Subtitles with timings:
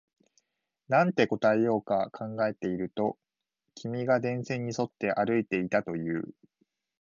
[0.87, 3.19] なんて答えようか考えていると、
[3.75, 6.33] 君が電線に沿って歩いていたと言う